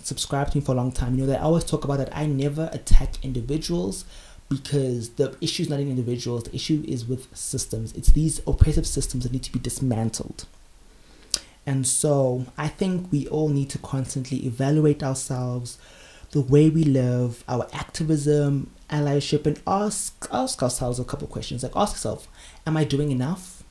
subscribed 0.05 0.51
to 0.53 0.57
me 0.57 0.63
for 0.63 0.73
a 0.73 0.75
long 0.75 0.91
time, 0.91 1.15
you 1.15 1.21
know 1.21 1.27
that 1.27 1.41
I 1.41 1.43
always 1.43 1.63
talk 1.63 1.83
about 1.83 1.97
that. 1.97 2.15
I 2.15 2.25
never 2.25 2.69
attack 2.71 3.23
individuals 3.23 4.05
because 4.49 5.11
the 5.11 5.35
issue 5.39 5.63
is 5.63 5.69
not 5.69 5.79
in 5.79 5.89
individuals, 5.89 6.43
the 6.43 6.55
issue 6.55 6.83
is 6.85 7.05
with 7.05 7.33
systems. 7.35 7.93
It's 7.93 8.11
these 8.11 8.41
oppressive 8.45 8.85
systems 8.85 9.23
that 9.23 9.31
need 9.31 9.43
to 9.43 9.51
be 9.51 9.59
dismantled. 9.59 10.45
And 11.65 11.87
so 11.87 12.47
I 12.57 12.67
think 12.67 13.11
we 13.11 13.27
all 13.27 13.47
need 13.47 13.69
to 13.69 13.77
constantly 13.77 14.45
evaluate 14.45 15.03
ourselves, 15.03 15.77
the 16.31 16.41
way 16.41 16.69
we 16.69 16.83
live, 16.83 17.43
our 17.47 17.67
activism, 17.71 18.71
allyship, 18.89 19.45
and 19.45 19.61
ask 19.65 20.27
ask 20.31 20.61
ourselves 20.61 20.99
a 20.99 21.03
couple 21.05 21.27
questions. 21.27 21.63
Like 21.63 21.75
ask 21.75 21.93
yourself, 21.93 22.27
am 22.65 22.75
I 22.75 22.83
doing 22.83 23.11
enough? 23.11 23.63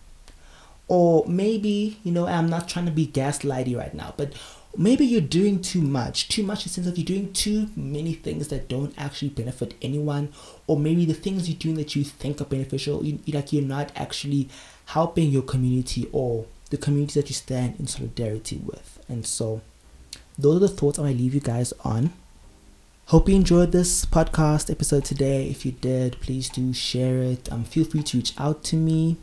Or 0.88 1.24
maybe, 1.26 1.98
you 2.02 2.10
know, 2.10 2.26
I'm 2.26 2.48
not 2.48 2.68
trying 2.68 2.86
to 2.86 2.90
be 2.90 3.06
gaslighty 3.06 3.76
right 3.76 3.94
now, 3.94 4.14
but 4.16 4.32
maybe 4.76 5.04
you're 5.04 5.20
doing 5.20 5.60
too 5.60 5.80
much. 5.80 6.28
Too 6.28 6.42
much 6.42 6.60
in 6.60 6.64
the 6.64 6.68
sense 6.70 6.86
of 6.86 6.96
you're 6.96 7.04
doing 7.04 7.32
too 7.32 7.68
many 7.76 8.14
things 8.14 8.48
that 8.48 8.68
don't 8.68 8.94
actually 8.96 9.30
benefit 9.30 9.74
anyone 9.82 10.32
or 10.66 10.78
maybe 10.78 11.04
the 11.04 11.14
things 11.14 11.48
you're 11.48 11.58
doing 11.58 11.74
that 11.76 11.96
you 11.96 12.04
think 12.04 12.40
are 12.40 12.44
beneficial 12.44 13.04
you, 13.04 13.18
like 13.28 13.52
you're 13.52 13.62
not 13.62 13.90
actually 13.96 14.48
helping 14.86 15.30
your 15.30 15.42
community 15.42 16.08
or 16.12 16.46
the 16.70 16.76
community 16.76 17.20
that 17.20 17.28
you 17.28 17.34
stand 17.34 17.78
in 17.78 17.86
solidarity 17.86 18.60
with. 18.64 19.04
And 19.08 19.26
so 19.26 19.60
those 20.38 20.56
are 20.56 20.60
the 20.60 20.68
thoughts 20.68 20.98
i 20.98 21.02
want 21.02 21.16
to 21.16 21.22
leave 21.22 21.34
you 21.34 21.40
guys 21.40 21.72
on. 21.84 22.12
Hope 23.06 23.28
you 23.28 23.34
enjoyed 23.34 23.72
this 23.72 24.04
podcast 24.04 24.70
episode 24.70 25.04
today. 25.04 25.48
If 25.48 25.66
you 25.66 25.72
did 25.72 26.20
please 26.20 26.48
do 26.48 26.72
share 26.72 27.22
it. 27.22 27.50
Um, 27.52 27.64
feel 27.64 27.84
free 27.84 28.04
to 28.04 28.18
reach 28.18 28.34
out 28.38 28.62
to 28.64 28.76
me 28.76 29.16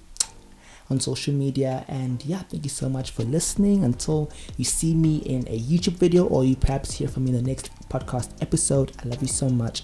on 0.90 1.00
social 1.00 1.34
media. 1.34 1.86
And 1.88 2.24
yeah, 2.26 2.40
thank 2.40 2.64
you 2.64 2.70
so 2.70 2.90
much 2.90 3.12
for 3.12 3.24
listening. 3.24 3.84
Until 3.84 4.32
you 4.58 4.66
see 4.66 4.94
me 4.94 5.18
in 5.18 5.48
a 5.48 5.60
YouTube 5.60 5.98
video 5.98 6.26
or 6.28 6.44
you 6.44 6.56
perhaps 6.56 6.94
hear 6.94 7.08
from 7.08 7.26
me 7.26 7.32
in 7.32 7.38
the 7.38 7.50
next 7.50 7.72
podcast 7.90 8.32
episode, 8.42 8.92
I 9.04 9.08
love 9.08 9.22
you 9.22 9.28
so 9.28 9.50
much. 9.50 9.84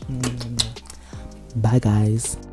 Bye, 1.55 1.79
guys. 1.79 2.52